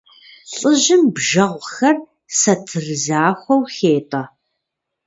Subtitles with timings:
[0.55, 1.97] ЛӀыжьым бжэгъухэр
[2.39, 4.23] сатыр захуэу хетӀэ.